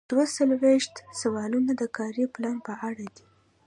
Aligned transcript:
دوه 0.09 0.25
څلویښتم 0.35 1.05
سوال 1.21 1.51
د 1.79 1.83
کاري 1.97 2.25
پلان 2.33 2.57
په 2.67 2.73
اړه 2.87 3.05
دی. 3.15 3.25